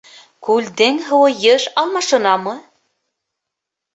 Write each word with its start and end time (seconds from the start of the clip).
Күлдең 0.45 0.95
һыуы 1.09 1.27
йыш 1.43 1.67
алмашынамы? 1.83 2.53